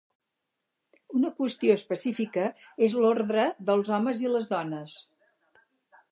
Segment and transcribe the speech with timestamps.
[1.17, 2.45] Una qüestió específica
[2.87, 4.97] és l'ordre dels homes i les dones.